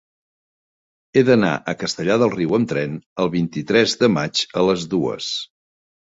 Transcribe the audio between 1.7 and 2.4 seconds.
a Castellar del